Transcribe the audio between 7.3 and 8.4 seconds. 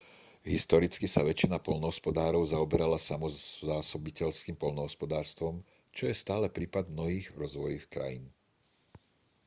rozvojových krajín